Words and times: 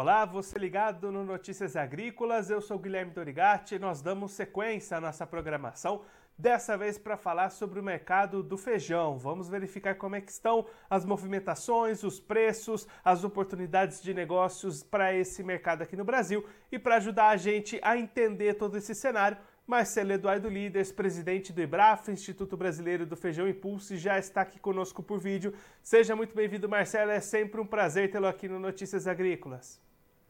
Olá, 0.00 0.24
você 0.24 0.56
ligado 0.56 1.10
no 1.10 1.24
Notícias 1.24 1.74
Agrícolas, 1.74 2.50
eu 2.50 2.60
sou 2.60 2.78
Guilherme 2.78 3.10
Dorigatti 3.10 3.74
e 3.74 3.80
nós 3.80 4.00
damos 4.00 4.30
sequência 4.30 4.96
à 4.96 5.00
nossa 5.00 5.26
programação, 5.26 6.02
dessa 6.38 6.78
vez 6.78 6.96
para 6.96 7.16
falar 7.16 7.50
sobre 7.50 7.80
o 7.80 7.82
mercado 7.82 8.40
do 8.40 8.56
feijão. 8.56 9.18
Vamos 9.18 9.48
verificar 9.48 9.96
como 9.96 10.14
é 10.14 10.20
que 10.20 10.30
estão 10.30 10.66
as 10.88 11.04
movimentações, 11.04 12.04
os 12.04 12.20
preços, 12.20 12.86
as 13.04 13.24
oportunidades 13.24 14.00
de 14.00 14.14
negócios 14.14 14.84
para 14.84 15.12
esse 15.12 15.42
mercado 15.42 15.82
aqui 15.82 15.96
no 15.96 16.04
Brasil 16.04 16.46
e 16.70 16.78
para 16.78 16.98
ajudar 16.98 17.30
a 17.30 17.36
gente 17.36 17.80
a 17.82 17.98
entender 17.98 18.54
todo 18.54 18.78
esse 18.78 18.94
cenário, 18.94 19.36
Marcelo 19.66 20.12
Eduardo 20.12 20.48
Líderes, 20.48 20.92
presidente 20.92 21.52
do 21.52 21.60
IBRAF, 21.60 22.08
Instituto 22.12 22.56
Brasileiro 22.56 23.04
do 23.04 23.16
Feijão 23.16 23.48
Impulse, 23.48 23.96
já 23.96 24.16
está 24.16 24.42
aqui 24.42 24.60
conosco 24.60 25.02
por 25.02 25.18
vídeo. 25.18 25.52
Seja 25.82 26.14
muito 26.14 26.36
bem-vindo, 26.36 26.68
Marcelo. 26.68 27.10
É 27.10 27.18
sempre 27.20 27.60
um 27.60 27.66
prazer 27.66 28.12
tê-lo 28.12 28.28
aqui 28.28 28.46
no 28.46 28.60
Notícias 28.60 29.08
Agrícolas. 29.08 29.87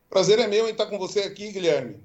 Prazer 0.09 0.39
é 0.39 0.47
meu 0.47 0.67
em 0.67 0.73
estar 0.73 0.87
com 0.87 0.99
você 0.99 1.21
aqui, 1.21 1.53
Guilherme. 1.53 2.01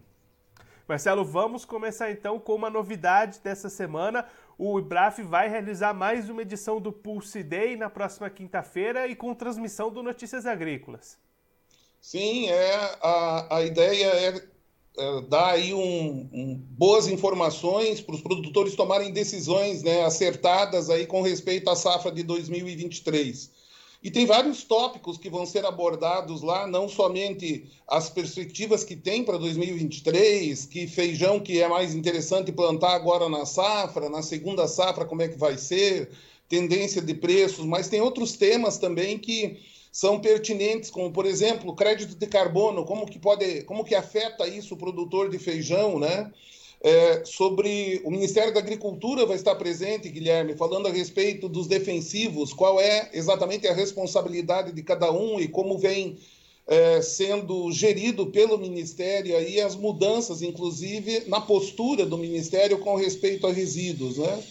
Marcelo, 0.88 1.24
vamos 1.24 1.64
começar 1.64 2.12
então 2.12 2.40
com 2.40 2.54
uma 2.54 2.70
novidade 2.70 3.40
dessa 3.40 3.70
semana. 3.70 4.26
O 4.58 4.78
IBRAF 4.78 5.24
vai 5.24 5.50
realizar 5.50 5.94
mais 5.94 6.30
uma 6.30 6.42
edição 6.42 6.82
do 6.82 6.92
Pulse 6.92 7.42
Day 7.42 7.76
na 7.76 7.90
próxima 7.90 8.30
quinta-feira 8.30 9.08
e 9.08 9.16
com 9.16 9.34
transmissão 9.34 9.90
do 9.90 10.04
Notícias 10.04 10.46
Agrícolas. 10.46 11.18
Sim, 12.02 12.50
é, 12.50 12.76
a, 13.02 13.58
a 13.58 13.64
ideia 13.64 14.08
é 14.08 14.54
é, 14.96 15.22
dar 15.22 15.54
aí 15.54 15.74
um, 15.74 16.30
um, 16.32 16.56
boas 16.56 17.08
informações 17.08 18.00
para 18.00 18.14
os 18.14 18.22
produtores 18.22 18.76
tomarem 18.76 19.12
decisões 19.12 19.82
né, 19.82 20.04
acertadas 20.06 20.88
aí 20.88 21.08
com 21.08 21.24
respeito 21.24 21.68
à 21.70 21.76
safra 21.76 22.12
de 22.12 22.22
2023. 22.22 23.50
E 24.04 24.12
tem 24.12 24.26
vários 24.26 24.66
tópicos 24.66 25.18
que 25.18 25.30
vão 25.30 25.46
ser 25.46 25.66
abordados 25.66 26.42
lá, 26.42 26.68
não 26.68 26.90
somente 26.90 27.66
as 27.88 28.10
perspectivas 28.10 28.84
que 28.84 28.98
tem 28.98 29.24
para 29.24 29.38
2023, 29.38 30.66
que 30.66 30.86
feijão 30.88 31.40
que 31.40 31.62
é 31.62 31.70
mais 31.70 31.96
interessante 31.96 32.52
plantar 32.52 32.96
agora 32.96 33.30
na 33.30 33.46
safra, 33.46 34.10
na 34.10 34.22
segunda 34.22 34.68
safra 34.68 35.06
como 35.06 35.22
é 35.22 35.30
que 35.30 35.38
vai 35.38 35.58
ser, 35.58 36.10
tendência 36.50 37.02
de 37.02 37.14
preços, 37.14 37.66
mas 37.66 37.88
tem 37.88 38.02
outros 38.02 38.34
temas 38.34 38.78
também 38.78 39.18
que 39.18 39.58
são 39.90 40.20
pertinentes, 40.20 40.90
como 40.90 41.10
por 41.14 41.26
exemplo, 41.26 41.74
crédito 41.74 42.16
de 42.16 42.28
carbono, 42.28 42.84
como 42.84 43.06
que 43.06 43.18
pode, 43.18 43.64
como 43.64 43.86
que 43.86 43.96
afeta 43.96 44.46
isso 44.46 44.74
o 44.74 44.78
produtor 44.78 45.30
de 45.30 45.40
feijão, 45.40 45.98
né? 45.98 46.30
É, 46.84 47.24
sobre 47.24 48.02
o 48.04 48.12
Ministério 48.12 48.54
da 48.54 48.60
Agricultura 48.60 49.26
vai 49.26 49.38
estar 49.38 49.56
presente, 49.56 50.10
Guilherme, 50.10 50.54
falando 50.54 50.90
a 50.90 50.92
respeito 50.92 51.48
dos 51.48 51.66
defensivos, 51.66 52.52
qual 52.52 52.78
é 52.78 53.10
exatamente 53.14 53.66
a 53.66 53.74
responsabilidade 53.74 54.74
de 54.74 54.84
cada 54.84 55.10
um 55.10 55.40
e 55.40 55.48
como 55.48 55.78
vem 55.78 56.18
é, 56.68 57.02
sendo 57.02 57.72
gerido 57.72 58.28
pelo 58.28 58.58
Ministério 58.58 59.38
aí 59.38 59.62
as 59.62 59.76
mudanças, 59.78 60.42
inclusive 60.42 61.24
na 61.28 61.40
postura 61.40 62.06
do 62.06 62.18
Ministério 62.18 62.78
com 62.80 62.96
respeito 62.96 63.48
a 63.48 63.52
resíduos, 63.54 64.18
né? 64.18 64.44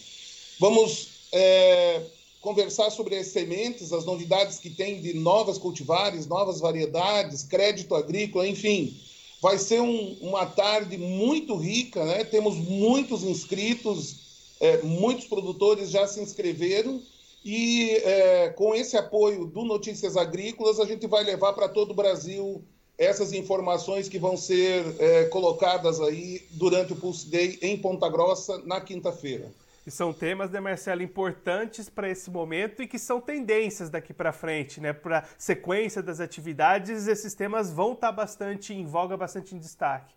Vamos 0.59 1.09
é, 1.31 2.01
conversar 2.41 2.89
sobre 2.89 3.15
as 3.15 3.27
sementes, 3.27 3.93
as 3.93 4.05
novidades 4.05 4.57
que 4.57 4.71
tem 4.71 4.99
de 4.99 5.13
novas 5.13 5.59
cultivares, 5.59 6.25
novas 6.25 6.59
variedades, 6.59 7.43
crédito 7.43 7.93
agrícola, 7.93 8.47
enfim. 8.47 8.95
Vai 9.43 9.57
ser 9.57 9.81
um, 9.81 10.15
uma 10.21 10.45
tarde 10.45 10.97
muito 10.97 11.57
rica, 11.57 12.05
né? 12.05 12.23
Temos 12.23 12.55
muitos 12.55 13.23
inscritos, 13.23 14.55
é, 14.61 14.81
muitos 14.83 15.27
produtores 15.27 15.89
já 15.89 16.07
se 16.07 16.21
inscreveram 16.21 17.01
e 17.43 17.89
é, 18.05 18.53
com 18.55 18.73
esse 18.73 18.95
apoio 18.95 19.45
do 19.45 19.65
Notícias 19.65 20.15
Agrícolas 20.15 20.79
a 20.79 20.85
gente 20.85 21.05
vai 21.07 21.25
levar 21.25 21.51
para 21.51 21.67
todo 21.67 21.91
o 21.91 21.93
Brasil 21.93 22.63
essas 22.97 23.33
informações 23.33 24.07
que 24.07 24.17
vão 24.17 24.37
ser 24.37 24.95
é, 24.97 25.25
colocadas 25.25 25.99
aí 25.99 26.47
durante 26.51 26.93
o 26.93 26.95
Pulse 26.95 27.27
Day 27.27 27.59
em 27.61 27.77
Ponta 27.77 28.07
Grossa 28.07 28.59
na 28.59 28.79
quinta-feira. 28.79 29.51
E 29.85 29.91
são 29.91 30.13
temas, 30.13 30.49
né, 30.49 30.59
Marcelo, 30.59 31.01
importantes 31.01 31.89
para 31.89 32.09
esse 32.09 32.31
momento 32.31 32.81
e 32.81 32.87
que 32.87 32.97
são 32.97 33.19
tendências 33.19 33.89
daqui 33.89 34.13
para 34.13 34.31
frente, 34.31 34.79
né? 34.79 34.93
Para 34.93 35.25
sequência 35.37 36.01
das 36.01 36.21
atividades, 36.21 37.07
esses 37.07 37.33
temas 37.33 37.71
vão 37.71 37.91
estar 37.91 38.07
tá 38.07 38.13
bastante 38.13 38.73
em 38.73 38.85
voga, 38.85 39.17
bastante 39.17 39.53
em 39.53 39.59
destaque. 39.59 40.13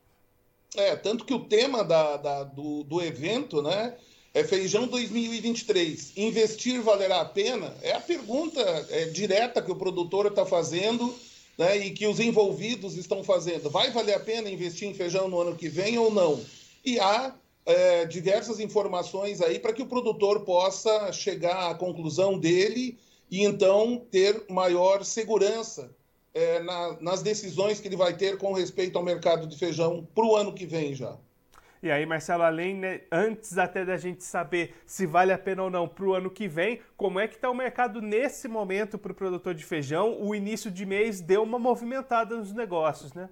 É, 0.77 0.95
tanto 0.95 1.25
que 1.25 1.35
o 1.35 1.41
tema 1.41 1.83
da, 1.83 2.17
da 2.17 2.45
do, 2.45 2.85
do 2.85 3.03
evento, 3.03 3.61
né, 3.61 3.97
é 4.33 4.45
Feijão 4.45 4.87
2023. 4.87 6.13
Investir 6.17 6.81
valerá 6.83 7.23
a 7.23 7.25
pena? 7.25 7.75
É 7.83 7.93
a 7.93 8.01
pergunta 8.01 8.61
é, 8.91 9.07
direta 9.07 9.63
que 9.63 9.73
o 9.73 9.77
produtor 9.77 10.27
está 10.27 10.45
fazendo 10.45 11.13
né, 11.57 11.79
e 11.79 11.91
que 11.91 12.07
os 12.07 12.21
envolvidos 12.21 12.97
estão 12.97 13.25
fazendo. 13.25 13.71
Vai 13.71 13.91
valer 13.91 14.15
a 14.15 14.21
pena 14.21 14.51
investir 14.51 14.89
em 14.89 14.95
feijão 14.95 15.29
no 15.29 15.41
ano 15.41 15.57
que 15.57 15.69
vem 15.69 15.99
ou 15.99 16.13
não? 16.13 16.45
E 16.85 17.01
há 17.01 17.35
é, 17.67 18.07
diversas 18.07 18.61
informações 18.61 19.43
aí 19.43 19.59
para 19.59 19.73
que 19.73 19.83
o 19.83 19.87
produtor 19.87 20.45
possa 20.45 21.13
chegar 21.13 21.71
à 21.71 21.75
conclusão 21.75 22.39
dele 22.39 22.97
e 23.29 23.45
então 23.45 24.07
ter 24.11 24.45
maior 24.49 25.05
segurança 25.05 25.91
é, 26.33 26.61
na, 26.61 26.97
nas 27.01 27.23
decisões 27.23 27.81
que 27.81 27.89
ele 27.89 27.97
vai 27.97 28.17
ter 28.17 28.39
com 28.39 28.53
respeito 28.53 28.97
ao 28.97 29.05
mercado 29.05 29.49
de 29.49 29.59
feijão 29.59 30.07
para 30.15 30.25
o 30.25 30.37
ano 30.37 30.55
que 30.55 30.65
vem 30.65 30.95
já. 30.95 31.19
E 31.83 31.91
aí, 31.91 32.07
Marcelo, 32.07 32.43
além, 32.43 32.75
né, 32.75 33.03
antes 33.13 33.59
até 33.59 33.85
da 33.85 33.97
gente 33.97 34.25
saber 34.25 34.75
se 34.87 35.07
vale 35.07 35.33
a 35.33 35.39
pena 35.39 35.65
ou 35.65 35.71
não 35.71 35.87
para 35.87 36.05
o 36.05 36.15
ano 36.15 36.31
que 36.31 36.49
vem, 36.49 36.81
como 36.97 37.21
é 37.21 37.29
que 37.29 37.35
está 37.35 37.51
o 37.51 37.55
mercado 37.55 38.01
nesse 38.01 38.49
momento 38.49 38.99
para 38.99 39.13
o 39.13 39.15
produtor 39.15 39.55
de 39.55 39.65
feijão? 39.65 40.21
O 40.21 40.35
início 40.35 40.71
de 40.71 40.87
mês 40.87 41.21
deu 41.21 41.43
uma 41.43 41.59
movimentada 41.59 42.37
nos 42.37 42.53
negócios, 42.53 43.13
né? 43.13 43.29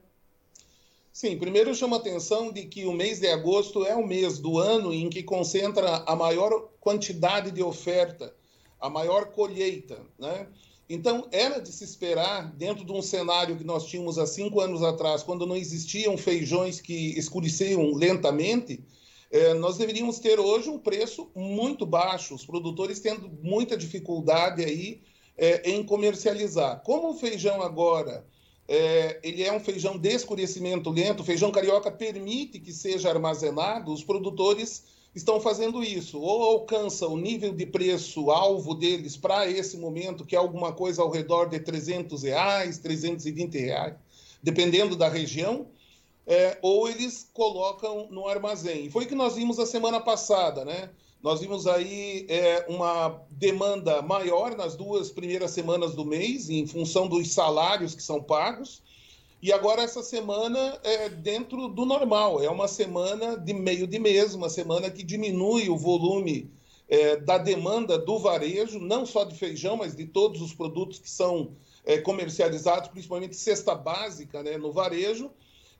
Sim, 1.14 1.38
primeiro 1.38 1.72
chama 1.76 1.94
a 1.96 2.00
atenção 2.00 2.50
de 2.50 2.64
que 2.64 2.86
o 2.86 2.92
mês 2.92 3.20
de 3.20 3.28
agosto 3.28 3.86
é 3.86 3.94
o 3.94 4.04
mês 4.04 4.40
do 4.40 4.58
ano 4.58 4.92
em 4.92 5.08
que 5.08 5.22
concentra 5.22 5.98
a 6.08 6.16
maior 6.16 6.70
quantidade 6.80 7.52
de 7.52 7.62
oferta, 7.62 8.34
a 8.80 8.90
maior 8.90 9.26
colheita, 9.26 10.02
né? 10.18 10.48
Então, 10.90 11.28
era 11.30 11.60
de 11.60 11.70
se 11.70 11.84
esperar, 11.84 12.52
dentro 12.56 12.84
de 12.84 12.90
um 12.90 13.00
cenário 13.00 13.56
que 13.56 13.62
nós 13.62 13.86
tínhamos 13.86 14.18
há 14.18 14.26
cinco 14.26 14.60
anos 14.60 14.82
atrás, 14.82 15.22
quando 15.22 15.46
não 15.46 15.54
existiam 15.54 16.16
feijões 16.18 16.80
que 16.80 17.16
escureciam 17.16 17.94
lentamente, 17.94 18.82
eh, 19.30 19.54
nós 19.54 19.76
deveríamos 19.76 20.18
ter 20.18 20.40
hoje 20.40 20.68
um 20.68 20.80
preço 20.80 21.30
muito 21.32 21.86
baixo, 21.86 22.34
os 22.34 22.44
produtores 22.44 22.98
tendo 22.98 23.30
muita 23.40 23.76
dificuldade 23.76 24.64
aí 24.64 25.00
eh, 25.38 25.62
em 25.70 25.84
comercializar. 25.84 26.82
Como 26.82 27.10
o 27.10 27.14
feijão 27.14 27.62
agora 27.62 28.26
é, 28.66 29.20
ele 29.22 29.42
é 29.42 29.52
um 29.52 29.60
feijão 29.60 29.98
de 29.98 30.08
escurecimento 30.08 30.90
lento. 30.90 31.20
O 31.20 31.24
feijão 31.24 31.50
carioca 31.50 31.90
permite 31.90 32.58
que 32.58 32.72
seja 32.72 33.10
armazenado. 33.10 33.92
Os 33.92 34.02
produtores 34.02 34.84
estão 35.14 35.40
fazendo 35.40 35.82
isso. 35.82 36.18
Ou 36.18 36.42
alcança 36.42 37.06
o 37.06 37.16
nível 37.16 37.52
de 37.52 37.66
preço 37.66 38.30
alvo 38.30 38.74
deles 38.74 39.16
para 39.16 39.48
esse 39.48 39.76
momento, 39.76 40.24
que 40.24 40.34
é 40.34 40.38
alguma 40.38 40.72
coisa 40.72 41.02
ao 41.02 41.10
redor 41.10 41.46
de 41.46 41.60
300 41.60 42.22
reais, 42.22 42.78
320 42.78 43.58
reais, 43.58 43.94
dependendo 44.42 44.96
da 44.96 45.08
região. 45.08 45.66
É, 46.26 46.56
ou 46.62 46.88
eles 46.88 47.28
colocam 47.34 48.08
no 48.10 48.26
armazém. 48.26 48.88
Foi 48.88 49.04
o 49.04 49.06
que 49.06 49.14
nós 49.14 49.34
vimos 49.34 49.58
a 49.58 49.66
semana 49.66 50.00
passada, 50.00 50.64
né? 50.64 50.88
Nós 51.24 51.40
vimos 51.40 51.66
aí 51.66 52.26
é, 52.28 52.66
uma 52.68 53.18
demanda 53.30 54.02
maior 54.02 54.54
nas 54.54 54.76
duas 54.76 55.10
primeiras 55.10 55.52
semanas 55.52 55.94
do 55.94 56.04
mês, 56.04 56.50
em 56.50 56.66
função 56.66 57.08
dos 57.08 57.32
salários 57.32 57.94
que 57.94 58.02
são 58.02 58.22
pagos. 58.22 58.82
E 59.40 59.50
agora 59.50 59.80
essa 59.80 60.02
semana 60.02 60.78
é 60.84 61.08
dentro 61.08 61.68
do 61.68 61.86
normal, 61.86 62.42
é 62.42 62.50
uma 62.50 62.68
semana 62.68 63.38
de 63.38 63.54
meio 63.54 63.86
de 63.86 63.98
mês, 63.98 64.34
uma 64.34 64.50
semana 64.50 64.90
que 64.90 65.02
diminui 65.02 65.70
o 65.70 65.78
volume 65.78 66.50
é, 66.90 67.16
da 67.16 67.38
demanda 67.38 67.96
do 67.96 68.18
varejo, 68.18 68.78
não 68.78 69.06
só 69.06 69.24
de 69.24 69.34
feijão, 69.34 69.78
mas 69.78 69.96
de 69.96 70.04
todos 70.04 70.42
os 70.42 70.52
produtos 70.52 70.98
que 70.98 71.08
são 71.08 71.52
é, 71.86 71.96
comercializados, 71.96 72.90
principalmente 72.90 73.34
cesta 73.34 73.74
básica 73.74 74.42
né, 74.42 74.58
no 74.58 74.72
varejo. 74.72 75.30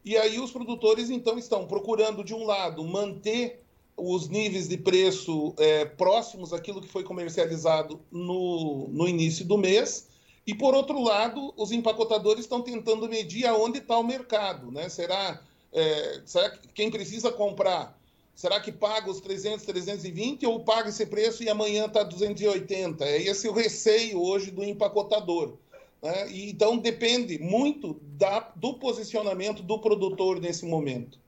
E 0.02 0.16
aí 0.16 0.40
os 0.40 0.50
produtores 0.50 1.10
então 1.10 1.36
estão 1.36 1.66
procurando, 1.66 2.24
de 2.24 2.32
um 2.32 2.46
lado, 2.46 2.82
manter 2.82 3.63
os 3.96 4.29
níveis 4.29 4.69
de 4.69 4.76
preço 4.76 5.55
é, 5.58 5.85
próximos 5.85 6.52
àquilo 6.52 6.81
que 6.81 6.88
foi 6.88 7.05
comercializado 7.05 8.00
no, 8.11 8.88
no 8.88 9.08
início 9.08 9.44
do 9.44 9.56
mês. 9.56 10.08
E, 10.46 10.55
por 10.55 10.75
outro 10.75 11.02
lado, 11.02 11.55
os 11.56 11.73
empacotadores 11.73 12.44
estão 12.44 12.61
tentando 12.61 13.08
medir 13.08 13.46
aonde 13.46 13.79
está 13.79 13.96
o 13.96 14.02
mercado. 14.02 14.70
Né? 14.70 14.88
Será, 14.88 15.41
é, 15.73 16.20
será 16.26 16.50
que 16.50 16.69
quem 16.69 16.91
precisa 16.91 17.32
comprar, 17.32 17.99
será 18.35 18.61
que 18.61 18.70
paga 18.70 19.11
os 19.11 19.20
300, 19.20 19.64
320 19.64 20.44
ou 20.46 20.61
paga 20.61 20.91
esse 20.91 21.06
preço 21.06 21.43
e 21.43 21.49
amanhã 21.49 21.87
está 21.87 22.02
280? 22.02 23.05
É 23.05 23.23
esse 23.23 23.49
o 23.49 23.52
receio 23.52 24.20
hoje 24.20 24.50
do 24.50 24.62
empacotador. 24.62 25.55
Né? 26.02 26.31
E, 26.31 26.50
então, 26.50 26.76
depende 26.76 27.38
muito 27.38 27.99
da, 28.02 28.41
do 28.55 28.75
posicionamento 28.75 29.62
do 29.62 29.79
produtor 29.79 30.41
nesse 30.41 30.67
momento. 30.67 31.19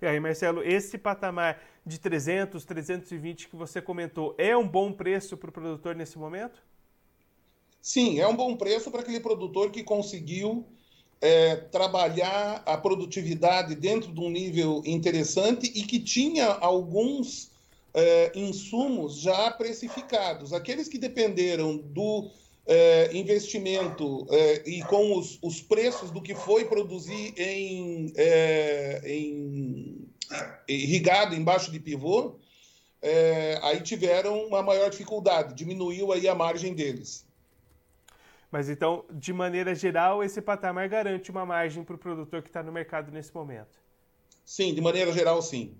E 0.00 0.06
aí, 0.06 0.20
Marcelo, 0.20 0.62
esse 0.62 0.96
patamar 0.96 1.60
de 1.86 2.00
300, 2.00 2.64
320 2.64 3.48
que 3.48 3.54
você 3.54 3.80
comentou, 3.80 4.34
é 4.36 4.56
um 4.56 4.66
bom 4.66 4.92
preço 4.92 5.36
para 5.36 5.50
o 5.50 5.52
produtor 5.52 5.94
nesse 5.94 6.18
momento? 6.18 6.60
Sim, 7.80 8.18
é 8.18 8.26
um 8.26 8.34
bom 8.34 8.56
preço 8.56 8.90
para 8.90 9.02
aquele 9.02 9.20
produtor 9.20 9.70
que 9.70 9.84
conseguiu 9.84 10.66
é, 11.20 11.54
trabalhar 11.54 12.62
a 12.66 12.76
produtividade 12.76 13.76
dentro 13.76 14.12
de 14.12 14.20
um 14.20 14.28
nível 14.28 14.82
interessante 14.84 15.70
e 15.72 15.84
que 15.84 16.00
tinha 16.00 16.46
alguns 16.46 17.52
é, 17.94 18.32
insumos 18.34 19.20
já 19.20 19.50
precificados. 19.52 20.52
Aqueles 20.52 20.88
que 20.88 20.98
dependeram 20.98 21.76
do 21.76 22.28
é, 22.66 23.16
investimento 23.16 24.26
é, 24.28 24.68
e 24.68 24.82
com 24.82 25.16
os, 25.16 25.38
os, 25.40 25.62
preços 25.62 26.10
do 26.10 26.20
que 26.20 26.34
foi 26.34 26.64
produzir 26.64 27.32
em, 27.36 28.12
é, 28.16 29.00
em 29.06 29.65
irrigado 30.68 31.34
embaixo 31.34 31.70
de 31.70 31.78
pivô, 31.78 32.38
é, 33.00 33.58
aí 33.62 33.80
tiveram 33.80 34.46
uma 34.46 34.62
maior 34.62 34.90
dificuldade, 34.90 35.54
diminuiu 35.54 36.12
aí 36.12 36.28
a 36.28 36.34
margem 36.34 36.74
deles. 36.74 37.26
Mas 38.50 38.68
então, 38.68 39.04
de 39.10 39.32
maneira 39.32 39.74
geral, 39.74 40.22
esse 40.22 40.40
patamar 40.40 40.88
garante 40.88 41.30
uma 41.30 41.44
margem 41.44 41.84
para 41.84 41.96
o 41.96 41.98
produtor 41.98 42.42
que 42.42 42.48
está 42.48 42.62
no 42.62 42.72
mercado 42.72 43.10
nesse 43.10 43.34
momento? 43.34 43.80
Sim, 44.44 44.72
de 44.72 44.80
maneira 44.80 45.12
geral, 45.12 45.42
sim. 45.42 45.76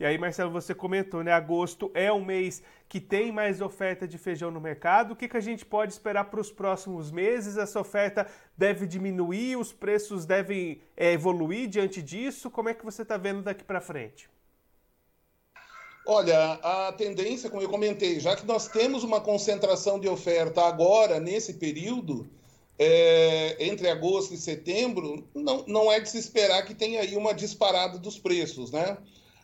E 0.00 0.04
aí, 0.06 0.16
Marcelo, 0.16 0.50
você 0.50 0.74
comentou, 0.74 1.22
né? 1.22 1.30
Agosto 1.30 1.90
é 1.92 2.10
um 2.10 2.24
mês 2.24 2.62
que 2.88 2.98
tem 2.98 3.30
mais 3.30 3.60
oferta 3.60 4.08
de 4.08 4.16
feijão 4.16 4.50
no 4.50 4.58
mercado. 4.58 5.12
O 5.12 5.16
que, 5.16 5.28
que 5.28 5.36
a 5.36 5.42
gente 5.42 5.62
pode 5.62 5.92
esperar 5.92 6.24
para 6.30 6.40
os 6.40 6.50
próximos 6.50 7.10
meses? 7.10 7.58
Essa 7.58 7.78
oferta 7.78 8.26
deve 8.56 8.86
diminuir, 8.86 9.56
os 9.56 9.74
preços 9.74 10.24
devem 10.24 10.80
é, 10.96 11.12
evoluir 11.12 11.68
diante 11.68 12.00
disso? 12.00 12.50
Como 12.50 12.70
é 12.70 12.74
que 12.74 12.82
você 12.82 13.02
está 13.02 13.18
vendo 13.18 13.42
daqui 13.42 13.62
para 13.62 13.78
frente? 13.78 14.30
Olha, 16.06 16.54
a 16.54 16.92
tendência, 16.92 17.50
como 17.50 17.60
eu 17.60 17.68
comentei, 17.68 18.18
já 18.20 18.34
que 18.34 18.46
nós 18.46 18.68
temos 18.68 19.04
uma 19.04 19.20
concentração 19.20 20.00
de 20.00 20.08
oferta 20.08 20.62
agora, 20.62 21.20
nesse 21.20 21.52
período, 21.52 22.26
é, 22.78 23.66
entre 23.66 23.86
agosto 23.86 24.32
e 24.32 24.38
setembro, 24.38 25.28
não, 25.34 25.62
não 25.66 25.92
é 25.92 26.00
de 26.00 26.08
se 26.08 26.16
esperar 26.16 26.64
que 26.64 26.74
tenha 26.74 27.02
aí 27.02 27.14
uma 27.18 27.34
disparada 27.34 27.98
dos 27.98 28.18
preços, 28.18 28.70
né? 28.70 28.96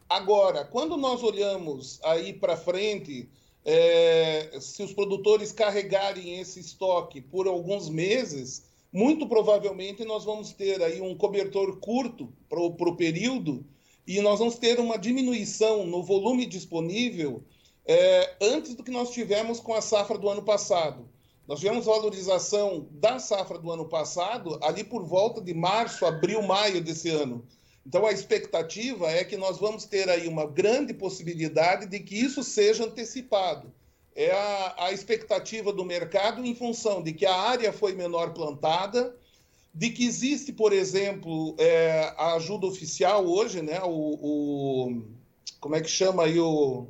Agora, 0.08 0.64
quando 0.64 0.96
nós 0.96 1.22
olhamos 1.22 2.00
aí 2.04 2.32
para 2.32 2.56
frente, 2.56 3.28
é, 3.64 4.56
se 4.60 4.82
os 4.82 4.92
produtores 4.92 5.50
carregarem 5.50 6.38
esse 6.38 6.60
estoque 6.60 7.20
por 7.20 7.48
alguns 7.48 7.88
meses, 7.88 8.64
muito 8.92 9.26
provavelmente 9.26 10.04
nós 10.04 10.24
vamos 10.24 10.52
ter 10.52 10.80
aí 10.80 11.00
um 11.00 11.16
cobertor 11.16 11.78
curto 11.78 12.32
para 12.48 12.60
o 12.60 12.96
período 12.96 13.66
e 14.06 14.20
nós 14.20 14.38
vamos 14.38 14.54
ter 14.54 14.78
uma 14.78 14.96
diminuição 14.96 15.84
no 15.84 16.02
volume 16.02 16.46
disponível 16.46 17.42
é, 17.84 18.36
antes 18.40 18.74
do 18.74 18.84
que 18.84 18.90
nós 18.90 19.10
tivemos 19.10 19.58
com 19.58 19.74
a 19.74 19.80
safra 19.80 20.16
do 20.16 20.28
ano 20.28 20.42
passado. 20.42 21.08
Nós 21.46 21.60
tivemos 21.60 21.86
valorização 21.86 22.88
da 22.90 23.18
safra 23.18 23.58
do 23.58 23.70
ano 23.70 23.88
passado 23.88 24.58
ali 24.62 24.82
por 24.82 25.04
volta 25.04 25.40
de 25.40 25.54
março, 25.54 26.06
abril, 26.06 26.42
maio 26.42 26.80
desse 26.80 27.08
ano. 27.08 27.44
Então, 27.86 28.04
a 28.04 28.10
expectativa 28.10 29.08
é 29.08 29.22
que 29.22 29.36
nós 29.36 29.58
vamos 29.58 29.84
ter 29.84 30.08
aí 30.10 30.26
uma 30.26 30.44
grande 30.44 30.92
possibilidade 30.92 31.86
de 31.86 32.00
que 32.00 32.16
isso 32.16 32.42
seja 32.42 32.84
antecipado. 32.84 33.72
É 34.12 34.32
a, 34.32 34.86
a 34.86 34.92
expectativa 34.92 35.72
do 35.72 35.84
mercado 35.84 36.44
em 36.44 36.52
função 36.52 37.00
de 37.00 37.12
que 37.12 37.24
a 37.24 37.34
área 37.34 37.72
foi 37.72 37.94
menor 37.94 38.34
plantada, 38.34 39.14
de 39.72 39.90
que 39.90 40.04
existe, 40.04 40.52
por 40.52 40.72
exemplo, 40.72 41.54
é, 41.58 42.12
a 42.16 42.34
ajuda 42.34 42.66
oficial 42.66 43.24
hoje, 43.24 43.62
né? 43.62 43.80
O, 43.84 44.18
o, 44.20 45.02
como 45.60 45.76
é 45.76 45.80
que 45.80 45.88
chama 45.88 46.24
aí 46.24 46.40
o 46.40 46.88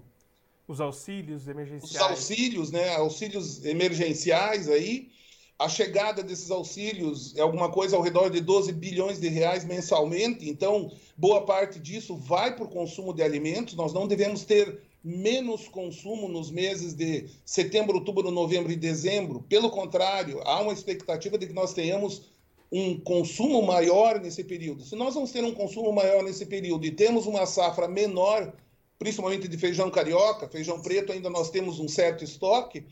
os 0.68 0.80
auxílios 0.80 1.46
emergenciais. 1.46 1.94
Os 1.94 2.00
auxílios, 2.00 2.70
né? 2.72 2.96
Auxílios 2.96 3.64
emergenciais 3.64 4.68
aí. 4.68 5.10
A 5.58 5.70
chegada 5.70 6.22
desses 6.22 6.50
auxílios 6.50 7.34
é 7.34 7.40
alguma 7.40 7.70
coisa 7.70 7.96
ao 7.96 8.02
redor 8.02 8.28
de 8.28 8.40
12 8.40 8.72
bilhões 8.72 9.18
de 9.18 9.28
reais 9.28 9.64
mensalmente, 9.64 10.46
então 10.46 10.92
boa 11.16 11.46
parte 11.46 11.78
disso 11.78 12.14
vai 12.14 12.54
para 12.54 12.64
o 12.64 12.68
consumo 12.68 13.14
de 13.14 13.22
alimentos. 13.22 13.74
Nós 13.74 13.90
não 13.94 14.06
devemos 14.06 14.44
ter 14.44 14.82
menos 15.02 15.66
consumo 15.66 16.28
nos 16.28 16.50
meses 16.50 16.92
de 16.92 17.30
setembro, 17.42 17.94
outubro, 17.94 18.30
novembro 18.30 18.70
e 18.70 18.76
dezembro. 18.76 19.46
Pelo 19.48 19.70
contrário, 19.70 20.42
há 20.44 20.60
uma 20.60 20.74
expectativa 20.74 21.38
de 21.38 21.46
que 21.46 21.54
nós 21.54 21.72
tenhamos 21.72 22.24
um 22.70 23.00
consumo 23.00 23.62
maior 23.62 24.20
nesse 24.20 24.44
período. 24.44 24.84
Se 24.84 24.94
nós 24.94 25.14
vamos 25.14 25.30
ter 25.30 25.42
um 25.42 25.54
consumo 25.54 25.90
maior 25.90 26.22
nesse 26.22 26.44
período 26.44 26.84
e 26.84 26.90
temos 26.90 27.24
uma 27.24 27.46
safra 27.46 27.88
menor, 27.88 28.52
principalmente 28.98 29.48
de 29.48 29.56
feijão 29.56 29.90
carioca, 29.90 30.48
feijão 30.48 30.82
preto, 30.82 31.12
ainda 31.12 31.30
nós 31.30 31.48
temos 31.48 31.80
um 31.80 31.88
certo 31.88 32.24
estoque 32.24 32.84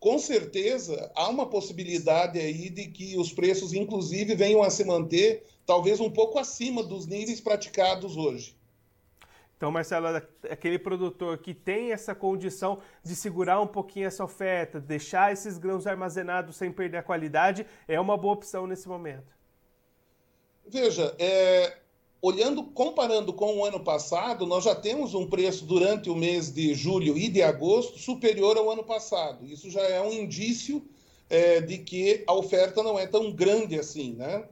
com 0.00 0.18
certeza 0.18 1.10
há 1.14 1.28
uma 1.28 1.46
possibilidade 1.46 2.38
aí 2.38 2.70
de 2.70 2.86
que 2.86 3.16
os 3.18 3.32
preços, 3.32 3.72
inclusive, 3.72 4.34
venham 4.34 4.62
a 4.62 4.70
se 4.70 4.84
manter 4.84 5.44
talvez 5.66 6.00
um 6.00 6.10
pouco 6.10 6.38
acima 6.38 6.82
dos 6.82 7.06
níveis 7.06 7.40
praticados 7.40 8.16
hoje. 8.16 8.56
Então, 9.56 9.72
Marcelo, 9.72 10.06
aquele 10.48 10.78
produtor 10.78 11.38
que 11.38 11.52
tem 11.52 11.90
essa 11.90 12.14
condição 12.14 12.80
de 13.02 13.16
segurar 13.16 13.60
um 13.60 13.66
pouquinho 13.66 14.06
essa 14.06 14.22
oferta, 14.22 14.80
deixar 14.80 15.32
esses 15.32 15.58
grãos 15.58 15.84
armazenados 15.84 16.54
sem 16.56 16.70
perder 16.70 16.98
a 16.98 17.02
qualidade, 17.02 17.66
é 17.88 17.98
uma 17.98 18.16
boa 18.16 18.34
opção 18.34 18.68
nesse 18.68 18.86
momento. 18.88 19.36
Veja, 20.64 21.12
é, 21.18 21.76
olhando, 22.20 22.64
comparando 22.64 23.32
com 23.32 23.58
o 23.58 23.64
ano 23.64 23.80
passado, 23.80 24.46
nós 24.46 24.64
já 24.64 24.74
temos 24.74 25.14
um 25.14 25.26
preço 25.26 25.64
durante 25.64 26.10
o 26.10 26.16
mês 26.16 26.52
de 26.52 26.74
julho 26.74 27.16
e 27.16 27.28
de 27.28 27.42
agosto 27.42 27.98
superior 27.98 28.56
ao 28.56 28.70
ano 28.70 28.82
passado. 28.82 29.46
Isso 29.46 29.70
já 29.70 29.82
é 29.82 30.00
um 30.00 30.12
indício 30.12 30.82
é, 31.30 31.60
de 31.60 31.78
que 31.78 32.24
a 32.26 32.34
oferta 32.34 32.82
não 32.82 32.98
é 32.98 33.06
tão 33.06 33.30
grande 33.30 33.78
assim, 33.78 34.14
né? 34.14 34.44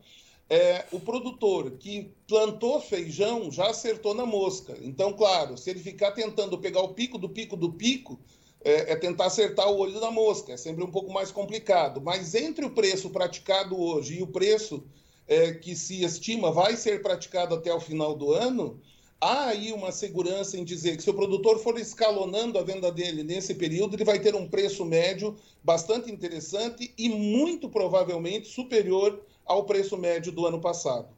É, 0.48 0.84
o 0.92 1.00
produtor 1.00 1.72
que 1.72 2.12
plantou 2.28 2.80
feijão 2.80 3.50
já 3.50 3.70
acertou 3.70 4.14
na 4.14 4.24
mosca. 4.24 4.76
Então, 4.80 5.12
claro, 5.12 5.58
se 5.58 5.68
ele 5.68 5.80
ficar 5.80 6.12
tentando 6.12 6.56
pegar 6.56 6.82
o 6.82 6.94
pico 6.94 7.18
do 7.18 7.28
pico 7.28 7.56
do 7.56 7.72
pico, 7.72 8.20
é, 8.62 8.92
é, 8.92 8.96
tentar 8.96 9.26
acertar 9.26 9.68
o 9.68 9.78
olho 9.78 9.98
da 9.98 10.10
mosca. 10.10 10.52
É 10.52 10.56
sempre 10.56 10.84
um 10.84 10.90
pouco 10.90 11.12
mais 11.12 11.32
complicado. 11.32 12.00
Mas 12.00 12.32
entre 12.34 12.64
o 12.64 12.70
preço 12.70 13.10
praticado 13.10 13.76
hoje 13.76 14.18
e 14.18 14.22
o 14.22 14.28
preço 14.28 14.84
é, 15.26 15.52
que 15.52 15.74
se 15.74 16.04
estima 16.04 16.52
vai 16.52 16.76
ser 16.76 17.02
praticado 17.02 17.54
até 17.54 17.72
o 17.72 17.80
final 17.80 18.14
do 18.14 18.32
ano, 18.32 18.80
há 19.20 19.46
aí 19.46 19.72
uma 19.72 19.90
segurança 19.92 20.56
em 20.56 20.64
dizer 20.64 20.96
que 20.96 21.02
se 21.02 21.10
o 21.10 21.14
produtor 21.14 21.58
for 21.58 21.78
escalonando 21.78 22.58
a 22.58 22.62
venda 22.62 22.92
dele 22.92 23.22
nesse 23.22 23.54
período, 23.54 23.96
ele 23.96 24.04
vai 24.04 24.18
ter 24.18 24.34
um 24.34 24.48
preço 24.48 24.84
médio 24.84 25.36
bastante 25.62 26.10
interessante 26.10 26.92
e 26.96 27.08
muito 27.08 27.68
provavelmente 27.68 28.48
superior 28.48 29.20
ao 29.44 29.64
preço 29.64 29.96
médio 29.96 30.32
do 30.32 30.46
ano 30.46 30.60
passado. 30.60 31.08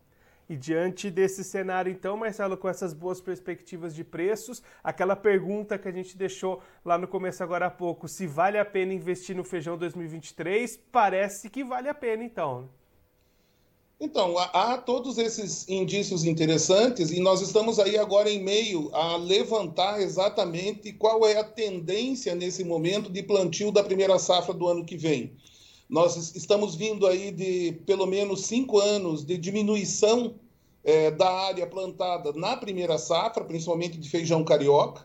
E 0.48 0.56
diante 0.56 1.10
desse 1.10 1.44
cenário, 1.44 1.92
então, 1.92 2.16
Marcelo, 2.16 2.56
com 2.56 2.70
essas 2.70 2.94
boas 2.94 3.20
perspectivas 3.20 3.94
de 3.94 4.02
preços, 4.02 4.62
aquela 4.82 5.14
pergunta 5.14 5.76
que 5.76 5.86
a 5.86 5.92
gente 5.92 6.16
deixou 6.16 6.62
lá 6.82 6.96
no 6.96 7.06
começo 7.06 7.42
agora 7.42 7.66
há 7.66 7.70
pouco, 7.70 8.08
se 8.08 8.26
vale 8.26 8.56
a 8.56 8.64
pena 8.64 8.94
investir 8.94 9.36
no 9.36 9.44
feijão 9.44 9.76
2023, 9.76 10.78
parece 10.90 11.50
que 11.50 11.62
vale 11.62 11.86
a 11.86 11.92
pena, 11.92 12.24
então. 12.24 12.70
Então, 14.00 14.38
há, 14.38 14.78
todos 14.78 15.18
esses 15.18 15.68
indícios 15.68 16.22
interessantes 16.22 17.10
e 17.10 17.18
nós 17.18 17.40
estamos 17.40 17.80
aí 17.80 17.98
agora 17.98 18.30
em 18.30 18.40
meio 18.40 18.94
a 18.94 19.16
levantar 19.16 20.00
exatamente 20.00 20.92
qual 20.92 21.26
é 21.26 21.36
a 21.36 21.42
tendência 21.42 22.32
nesse 22.32 22.62
momento 22.62 23.10
de 23.10 23.24
plantio 23.24 23.72
da 23.72 23.82
primeira 23.82 24.16
safra 24.16 24.54
do 24.54 24.68
ano 24.68 24.84
que 24.84 24.96
vem. 24.96 25.32
Nós 25.88 26.36
estamos 26.36 26.76
vindo 26.76 27.08
aí 27.08 27.32
de 27.32 27.72
pelo 27.86 28.06
menos 28.06 28.46
cinco 28.46 28.78
anos 28.78 29.24
de 29.24 29.36
diminuição 29.36 30.36
é, 30.84 31.10
da 31.10 31.28
área 31.28 31.66
plantada 31.66 32.32
na 32.34 32.56
primeira 32.56 32.98
safra, 32.98 33.44
principalmente 33.44 33.98
de 33.98 34.08
feijão 34.08 34.44
carioca. 34.44 35.04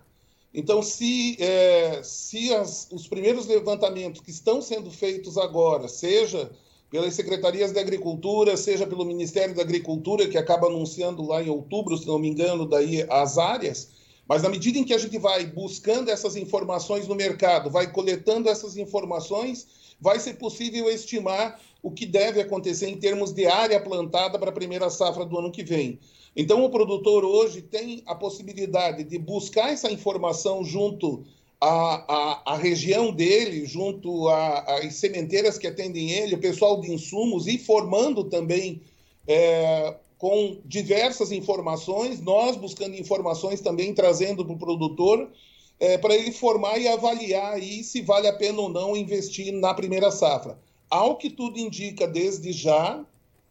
Então, 0.53 0.83
se, 0.83 1.35
é, 1.41 2.03
se 2.03 2.53
as, 2.53 2.88
os 2.91 3.07
primeiros 3.07 3.47
levantamentos 3.47 4.21
que 4.21 4.29
estão 4.29 4.62
sendo 4.62 4.91
feitos 4.91 5.35
agora, 5.35 5.88
seja 5.88 6.51
pelas 6.93 7.15
secretarias 7.15 7.71
de 7.71 7.79
agricultura, 7.79 8.55
seja 8.55 8.85
pelo 8.85 9.03
Ministério 9.03 9.55
da 9.55 9.63
Agricultura, 9.63 10.27
que 10.27 10.38
acaba 10.38 10.67
anunciando 10.67 11.25
lá 11.25 11.41
em 11.41 11.50
outubro, 11.50 11.97
se 11.97 12.05
não 12.05 12.19
me 12.19 12.27
engano, 12.27 12.67
daí 12.67 13.03
as 13.09 13.39
áreas. 13.39 13.89
Mas 14.27 14.43
na 14.43 14.50
medida 14.50 14.77
em 14.77 14.83
que 14.83 14.93
a 14.93 14.97
gente 15.00 15.17
vai 15.17 15.43
buscando 15.43 16.12
essas 16.12 16.35
informações 16.35 17.07
no 17.07 17.15
mercado, 17.15 17.71
vai 17.71 17.91
coletando 17.91 18.47
essas 18.47 18.77
informações, 18.77 19.95
vai 20.00 20.19
ser 20.19 20.35
possível 20.35 20.88
estimar 20.88 21.59
o 21.81 21.89
que 21.89 22.05
deve 22.05 22.39
acontecer 22.39 22.88
em 22.89 22.97
termos 23.00 23.33
de 23.33 23.47
área 23.47 23.81
plantada 23.81 24.38
para 24.38 24.51
a 24.51 24.53
primeira 24.53 24.88
safra 24.91 25.25
do 25.25 25.39
ano 25.39 25.51
que 25.51 25.63
vem. 25.63 25.97
Então, 26.35 26.63
o 26.63 26.69
produtor 26.69 27.25
hoje 27.25 27.63
tem 27.63 28.03
a 28.05 28.13
possibilidade 28.13 29.03
de 29.03 29.17
buscar 29.17 29.73
essa 29.73 29.91
informação 29.91 30.63
junto 30.63 31.23
a, 31.65 32.43
a, 32.46 32.53
a 32.53 32.58
região 32.58 33.10
dele, 33.10 33.65
junto 33.65 34.27
às 34.27 34.96
sementeiras 34.96 35.58
que 35.58 35.65
atendem 35.65 36.12
ele, 36.12 36.36
o 36.36 36.39
pessoal 36.39 36.82
de 36.82 36.91
insumos, 36.91 37.48
e 37.48 37.58
formando 37.58 38.25
também 38.25 38.82
é, 39.25 39.96
com 40.17 40.58
diversas 40.65 41.32
informações, 41.32 42.20
nós 42.20 42.58
buscando 42.58 43.00
informações 43.00 43.62
também, 43.62 43.93
trazendo 43.93 44.43
para 44.43 44.53
o 44.53 44.60
produtor, 44.60 45.32
é, 45.79 45.98
para 45.98 46.13
ele 46.13 46.34
formar 46.34 46.77
e 46.79 46.88
avaliar 46.89 47.53
aí 47.53 47.82
se 47.82 48.01
vale 48.01 48.27
a 48.27 48.34
pena 48.34 48.60
ou 48.60 48.67
não 48.67 48.98
investir 48.98 49.53
na 49.53 49.74
primeira 49.74 50.12
safra. 50.12 50.60
Ao 50.89 51.15
que 51.15 51.29
tudo 51.29 51.58
indica 51.58 52.05
desde 52.05 52.51
já, 52.51 53.05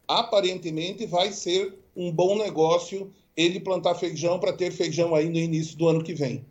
aparentemente 0.06 1.06
vai 1.06 1.32
ser 1.32 1.78
um 1.96 2.12
bom 2.12 2.36
negócio 2.36 3.10
ele 3.34 3.58
plantar 3.58 3.94
feijão 3.94 4.38
para 4.38 4.52
ter 4.52 4.70
feijão 4.70 5.14
aí 5.14 5.30
no 5.30 5.38
início 5.38 5.78
do 5.78 5.88
ano 5.88 6.04
que 6.04 6.12
vem. 6.12 6.44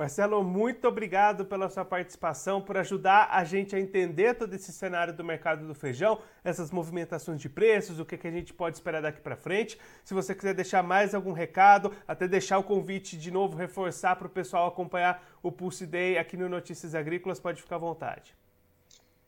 Marcelo, 0.00 0.42
muito 0.42 0.88
obrigado 0.88 1.44
pela 1.44 1.68
sua 1.68 1.84
participação, 1.84 2.58
por 2.58 2.74
ajudar 2.78 3.28
a 3.30 3.44
gente 3.44 3.76
a 3.76 3.78
entender 3.78 4.32
todo 4.32 4.54
esse 4.54 4.72
cenário 4.72 5.12
do 5.14 5.22
mercado 5.22 5.66
do 5.66 5.74
feijão, 5.74 6.18
essas 6.42 6.70
movimentações 6.70 7.38
de 7.38 7.50
preços, 7.50 8.00
o 8.00 8.06
que, 8.06 8.16
que 8.16 8.26
a 8.26 8.30
gente 8.30 8.54
pode 8.54 8.78
esperar 8.78 9.02
daqui 9.02 9.20
para 9.20 9.36
frente. 9.36 9.76
Se 10.02 10.14
você 10.14 10.34
quiser 10.34 10.54
deixar 10.54 10.82
mais 10.82 11.14
algum 11.14 11.32
recado, 11.32 11.92
até 12.08 12.26
deixar 12.26 12.56
o 12.56 12.62
convite 12.62 13.14
de 13.18 13.30
novo, 13.30 13.58
reforçar 13.58 14.16
para 14.16 14.26
o 14.26 14.30
pessoal 14.30 14.68
acompanhar 14.68 15.22
o 15.42 15.52
Pulse 15.52 15.86
Day 15.86 16.16
aqui 16.16 16.34
no 16.34 16.48
Notícias 16.48 16.94
Agrícolas, 16.94 17.38
pode 17.38 17.60
ficar 17.60 17.76
à 17.76 17.80
vontade. 17.80 18.34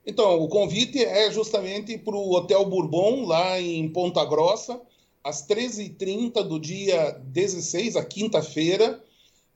Então, 0.06 0.40
o 0.40 0.48
convite 0.48 1.04
é 1.04 1.30
justamente 1.30 1.98
para 1.98 2.16
o 2.16 2.34
Hotel 2.34 2.64
Bourbon, 2.64 3.26
lá 3.26 3.60
em 3.60 3.86
Ponta 3.90 4.24
Grossa, 4.24 4.80
às 5.22 5.46
13h30 5.46 6.42
do 6.42 6.58
dia 6.58 7.20
16, 7.26 7.94
a 7.94 8.02
quinta-feira. 8.02 9.01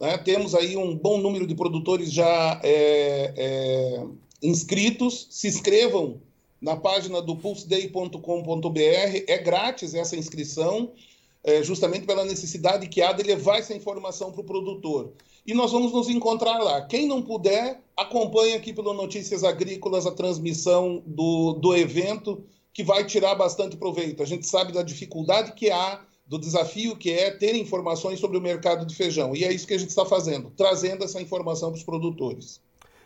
Né? 0.01 0.19
Temos 0.19 0.55
aí 0.55 0.77
um 0.77 0.95
bom 0.95 1.19
número 1.19 1.47
de 1.47 1.55
produtores 1.55 2.13
já 2.13 2.61
é, 2.63 3.33
é, 3.37 4.07
inscritos. 4.43 5.27
Se 5.31 5.49
inscrevam 5.49 6.21
na 6.61 6.77
página 6.77 7.21
do 7.23 7.37
pulseday.com.br. 7.37 9.25
É 9.27 9.39
grátis 9.39 9.95
essa 9.95 10.17
inscrição, 10.17 10.93
é, 11.45 11.63
justamente 11.63 12.07
pela 12.07 12.25
necessidade 12.25 12.89
que 12.89 13.03
há 13.03 13.13
de 13.13 13.23
levar 13.23 13.59
essa 13.59 13.75
informação 13.75 14.33
para 14.33 14.41
o 14.41 14.45
produtor. 14.45 15.13
E 15.47 15.55
nós 15.55 15.71
vamos 15.71 15.93
nos 15.93 16.09
encontrar 16.09 16.59
lá. 16.59 16.83
Quem 16.87 17.07
não 17.07 17.23
puder, 17.23 17.81
acompanhe 17.97 18.55
aqui 18.55 18.73
pelo 18.73 18.93
Notícias 18.93 19.45
Agrícolas 19.45 20.05
a 20.05 20.11
transmissão 20.11 21.03
do, 21.07 21.53
do 21.53 21.77
evento, 21.77 22.45
que 22.75 22.83
vai 22.83 23.07
tirar 23.07 23.35
bastante 23.37 23.77
proveito. 23.77 24.23
A 24.23 24.27
gente 24.27 24.47
sabe 24.47 24.73
da 24.73 24.83
dificuldade 24.83 25.53
que 25.53 25.71
há 25.71 26.05
do 26.27 26.39
desafio 26.39 26.97
que 26.97 27.11
é 27.11 27.31
ter 27.31 27.55
informações 27.55 28.19
sobre 28.19 28.37
o 28.37 28.41
mercado 28.41 28.85
de 28.85 28.95
feijão. 28.95 29.35
E 29.35 29.45
é 29.45 29.53
isso 29.53 29.67
que 29.67 29.75
a 29.75 29.79
gente 29.79 29.91
está 29.91 30.05
fazendo, 30.05 30.51
trazendo 30.57 31.05
essa 31.05 31.21
informação 31.21 31.71
para 31.71 31.79
os 31.79 31.85
produtores. 31.85 32.61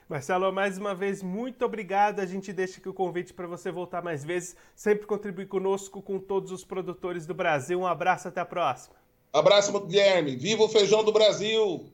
Marcelo, 0.09 0.53
mais 0.53 0.77
uma 0.77 0.93
vez, 0.93 1.23
muito 1.23 1.65
obrigado. 1.65 2.19
A 2.19 2.27
gente 2.27 2.53
deixa 2.53 2.81
aqui 2.81 2.89
o 2.89 2.95
convite 2.95 3.33
para 3.33 3.47
você 3.47 3.71
voltar 3.71 4.03
mais 4.03 4.25
vezes, 4.25 4.57
sempre 4.75 5.07
contribuir 5.07 5.47
conosco, 5.47 6.03
com 6.03 6.19
todos 6.19 6.51
os 6.51 6.65
produtores 6.65 7.27
do 7.27 7.35
Brasil. 7.35 7.79
Um 7.79 7.87
abraço, 7.87 8.27
até 8.27 8.41
a 8.41 8.45
próxima. 8.45 8.97
Abraço, 9.33 9.79
Guilherme. 9.87 10.35
Viva 10.35 10.65
o 10.65 10.69
feijão 10.69 11.05
do 11.05 11.13
Brasil! 11.13 11.93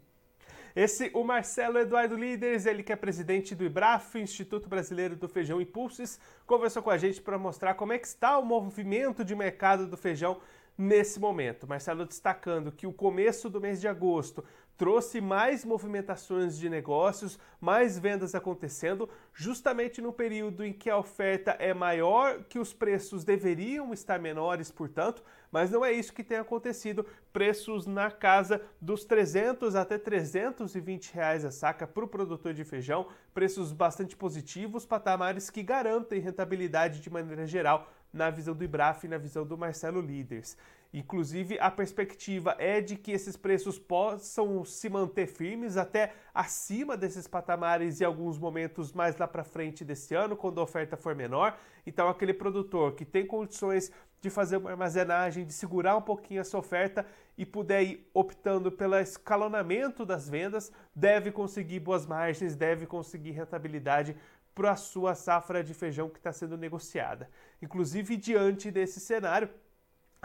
Esse, 0.74 1.10
o 1.14 1.24
Marcelo 1.24 1.78
Eduardo 1.78 2.16
Líderes, 2.16 2.66
ele 2.66 2.82
que 2.82 2.92
é 2.92 2.96
presidente 2.96 3.54
do 3.54 3.64
IBRAF, 3.64 4.18
Instituto 4.18 4.68
Brasileiro 4.68 5.16
do 5.16 5.26
Feijão 5.26 5.58
Impulsos, 5.58 6.18
conversou 6.46 6.82
com 6.82 6.90
a 6.90 6.98
gente 6.98 7.20
para 7.20 7.38
mostrar 7.38 7.74
como 7.74 7.94
é 7.94 7.98
que 7.98 8.06
está 8.06 8.38
o 8.38 8.44
movimento 8.44 9.24
de 9.24 9.34
mercado 9.34 9.86
do 9.86 9.96
feijão 9.96 10.38
nesse 10.76 11.18
momento. 11.18 11.66
Marcelo 11.66 12.04
destacando 12.04 12.72
que 12.72 12.86
o 12.86 12.92
começo 12.92 13.48
do 13.48 13.60
mês 13.60 13.80
de 13.80 13.88
agosto 13.88 14.44
trouxe 14.76 15.20
mais 15.20 15.64
movimentações 15.64 16.58
de 16.58 16.68
negócios, 16.68 17.38
mais 17.60 17.98
vendas 17.98 18.34
acontecendo, 18.34 19.08
justamente 19.32 20.00
no 20.00 20.12
período 20.12 20.64
em 20.64 20.72
que 20.72 20.90
a 20.90 20.98
oferta 20.98 21.52
é 21.58 21.72
maior, 21.72 22.44
que 22.44 22.58
os 22.58 22.72
preços 22.72 23.24
deveriam 23.24 23.92
estar 23.92 24.18
menores, 24.18 24.70
portanto, 24.70 25.22
mas 25.50 25.70
não 25.70 25.84
é 25.84 25.92
isso 25.92 26.12
que 26.12 26.22
tem 26.22 26.38
acontecido. 26.38 27.06
Preços 27.32 27.86
na 27.86 28.10
casa 28.10 28.60
dos 28.80 29.04
300 29.04 29.74
até 29.74 29.96
320 29.96 31.12
reais 31.12 31.44
a 31.44 31.50
saca 31.50 31.86
para 31.86 32.04
o 32.04 32.08
produtor 32.08 32.52
de 32.52 32.64
feijão, 32.64 33.08
preços 33.32 33.72
bastante 33.72 34.14
positivos, 34.14 34.84
patamares 34.84 35.48
que 35.48 35.62
garantem 35.62 36.20
rentabilidade 36.20 37.00
de 37.00 37.10
maneira 37.10 37.46
geral 37.46 37.90
na 38.12 38.30
visão 38.30 38.54
do 38.54 38.64
IBRAF 38.64 39.04
e 39.04 39.08
na 39.08 39.18
visão 39.18 39.46
do 39.46 39.58
Marcelo 39.58 40.00
Líderes. 40.00 40.56
Inclusive, 40.96 41.58
a 41.60 41.70
perspectiva 41.70 42.56
é 42.58 42.80
de 42.80 42.96
que 42.96 43.12
esses 43.12 43.36
preços 43.36 43.78
possam 43.78 44.64
se 44.64 44.88
manter 44.88 45.26
firmes 45.26 45.76
até 45.76 46.14
acima 46.32 46.96
desses 46.96 47.26
patamares 47.28 48.00
em 48.00 48.04
alguns 48.04 48.38
momentos 48.38 48.94
mais 48.94 49.14
lá 49.18 49.28
para 49.28 49.44
frente 49.44 49.84
desse 49.84 50.14
ano, 50.14 50.34
quando 50.34 50.58
a 50.58 50.64
oferta 50.64 50.96
for 50.96 51.14
menor. 51.14 51.54
Então, 51.86 52.08
aquele 52.08 52.32
produtor 52.32 52.94
que 52.94 53.04
tem 53.04 53.26
condições 53.26 53.92
de 54.22 54.30
fazer 54.30 54.56
uma 54.56 54.70
armazenagem, 54.70 55.44
de 55.44 55.52
segurar 55.52 55.98
um 55.98 56.00
pouquinho 56.00 56.40
essa 56.40 56.56
oferta 56.56 57.04
e 57.36 57.44
puder 57.44 57.82
ir 57.82 58.10
optando 58.14 58.72
pelo 58.72 58.96
escalonamento 58.96 60.02
das 60.06 60.26
vendas, 60.26 60.72
deve 60.94 61.30
conseguir 61.30 61.80
boas 61.80 62.06
margens, 62.06 62.56
deve 62.56 62.86
conseguir 62.86 63.32
rentabilidade 63.32 64.16
para 64.54 64.70
a 64.70 64.76
sua 64.76 65.14
safra 65.14 65.62
de 65.62 65.74
feijão 65.74 66.08
que 66.08 66.16
está 66.16 66.32
sendo 66.32 66.56
negociada. 66.56 67.28
Inclusive, 67.60 68.16
diante 68.16 68.70
desse 68.70 68.98
cenário, 68.98 69.50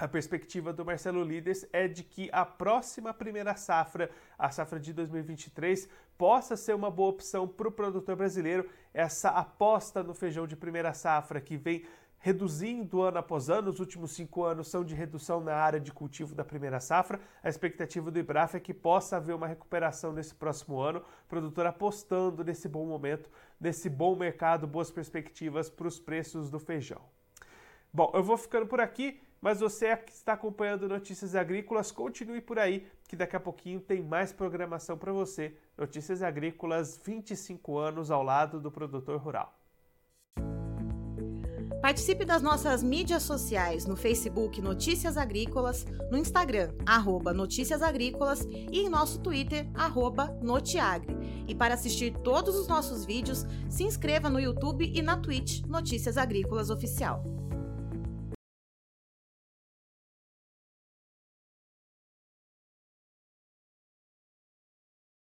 a 0.01 0.07
perspectiva 0.07 0.73
do 0.73 0.83
Marcelo 0.83 1.23
Líderes 1.23 1.63
é 1.71 1.87
de 1.87 2.03
que 2.03 2.27
a 2.33 2.43
próxima 2.43 3.13
primeira 3.13 3.55
safra, 3.55 4.09
a 4.35 4.49
safra 4.49 4.79
de 4.79 4.91
2023, 4.93 5.87
possa 6.17 6.57
ser 6.57 6.73
uma 6.73 6.89
boa 6.89 7.09
opção 7.09 7.47
para 7.47 7.67
o 7.67 7.71
produtor 7.71 8.15
brasileiro. 8.15 8.67
Essa 8.91 9.29
aposta 9.29 10.01
no 10.01 10.15
feijão 10.15 10.47
de 10.47 10.55
primeira 10.55 10.91
safra 10.91 11.39
que 11.39 11.55
vem 11.55 11.85
reduzindo 12.17 13.03
ano 13.03 13.19
após 13.19 13.47
ano, 13.47 13.69
os 13.69 13.79
últimos 13.79 14.13
cinco 14.13 14.43
anos 14.43 14.69
são 14.69 14.83
de 14.83 14.95
redução 14.95 15.39
na 15.39 15.53
área 15.53 15.79
de 15.79 15.91
cultivo 15.91 16.33
da 16.33 16.43
primeira 16.43 16.79
safra. 16.79 17.21
A 17.43 17.49
expectativa 17.49 18.09
do 18.09 18.17
IBRAF 18.17 18.57
é 18.57 18.59
que 18.59 18.73
possa 18.73 19.17
haver 19.17 19.35
uma 19.35 19.45
recuperação 19.45 20.11
nesse 20.11 20.33
próximo 20.33 20.79
ano, 20.79 20.99
o 20.99 21.29
produtor 21.29 21.67
apostando 21.67 22.43
nesse 22.43 22.67
bom 22.67 22.87
momento, 22.87 23.29
nesse 23.59 23.87
bom 23.87 24.15
mercado, 24.15 24.65
boas 24.65 24.89
perspectivas 24.89 25.69
para 25.69 25.87
os 25.87 25.99
preços 25.99 26.49
do 26.49 26.59
feijão. 26.59 27.01
Bom, 27.93 28.09
eu 28.15 28.23
vou 28.23 28.37
ficando 28.37 28.65
por 28.65 28.79
aqui, 28.79 29.19
mas 29.41 29.59
você 29.59 29.97
que 29.97 30.13
está 30.13 30.33
acompanhando 30.33 30.87
Notícias 30.87 31.33
Agrícolas, 31.33 31.91
continue 31.91 32.39
por 32.39 32.59
aí, 32.59 32.87
que 33.07 33.15
daqui 33.15 33.35
a 33.35 33.39
pouquinho 33.39 33.81
tem 33.81 34.01
mais 34.01 34.31
programação 34.31 34.95
para 34.97 35.11
você. 35.11 35.57
Notícias 35.75 36.21
Agrícolas, 36.21 37.01
25 37.03 37.77
anos 37.77 38.11
ao 38.11 38.21
lado 38.21 38.61
do 38.61 38.71
produtor 38.71 39.19
rural. 39.19 39.57
Participe 41.81 42.23
das 42.23 42.43
nossas 42.43 42.83
mídias 42.83 43.23
sociais 43.23 43.87
no 43.87 43.95
Facebook 43.95 44.61
Notícias 44.61 45.17
Agrícolas, 45.17 45.83
no 46.11 46.17
Instagram, 46.17 46.71
arroba 46.85 47.33
Notícias 47.33 47.81
Agrícolas 47.81 48.47
e 48.51 48.81
em 48.81 48.89
nosso 48.89 49.19
Twitter, 49.19 49.67
arroba 49.73 50.27
Notiagre. 50.43 51.17
E 51.47 51.55
para 51.55 51.73
assistir 51.73 52.13
todos 52.19 52.55
os 52.55 52.67
nossos 52.67 53.03
vídeos, 53.03 53.47
se 53.67 53.83
inscreva 53.83 54.29
no 54.29 54.39
YouTube 54.39 54.91
e 54.93 55.01
na 55.01 55.17
Twitch 55.17 55.63
Notícias 55.65 56.17
Agrícolas 56.17 56.69
Oficial. 56.69 57.40